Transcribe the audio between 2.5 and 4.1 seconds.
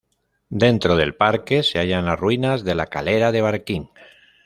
de la Calera de Barquín.